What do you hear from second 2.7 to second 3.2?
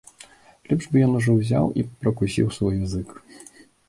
язык.